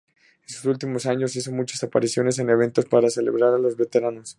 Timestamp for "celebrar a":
3.11-3.59